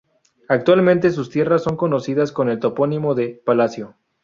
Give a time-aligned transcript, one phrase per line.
[0.49, 3.97] Actualmente sus tierras son conocidas con el topónimo de "Palacio".